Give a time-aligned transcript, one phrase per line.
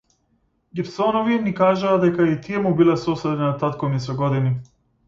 [0.79, 4.57] Гибсонови ми кажаа дека и тие му биле соседи на татко ми со години.